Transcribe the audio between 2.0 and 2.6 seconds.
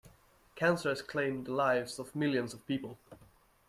millions